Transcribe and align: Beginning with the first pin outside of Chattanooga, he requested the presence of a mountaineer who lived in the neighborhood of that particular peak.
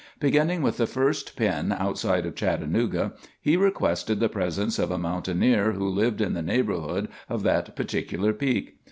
Beginning 0.19 0.63
with 0.63 0.77
the 0.77 0.87
first 0.87 1.35
pin 1.35 1.71
outside 1.71 2.25
of 2.25 2.33
Chattanooga, 2.33 3.13
he 3.39 3.55
requested 3.55 4.19
the 4.19 4.29
presence 4.29 4.79
of 4.79 4.89
a 4.89 4.97
mountaineer 4.97 5.73
who 5.73 5.87
lived 5.87 6.21
in 6.21 6.33
the 6.33 6.41
neighborhood 6.41 7.07
of 7.29 7.43
that 7.43 7.75
particular 7.75 8.33
peak. 8.33 8.79